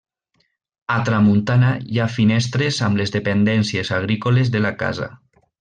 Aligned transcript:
A 0.93 0.95
tramuntana 1.09 1.69
hi 1.91 2.01
ha 2.05 2.09
finestres 2.15 2.81
amb 2.89 3.03
les 3.03 3.15
dependències 3.19 3.95
agrícoles 4.03 4.55
de 4.57 4.67
la 4.69 4.77
casa. 4.85 5.13